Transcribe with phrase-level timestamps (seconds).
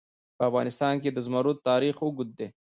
[0.37, 2.47] په افغانستان کې د زمرد تاریخ اوږد دی.